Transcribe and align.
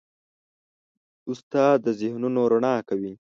استاد 1.29 1.77
د 1.85 1.87
ذهنونو 1.99 2.41
رڼا 2.51 2.75
کوي. 2.89 3.13